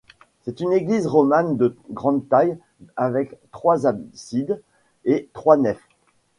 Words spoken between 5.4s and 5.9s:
nefs.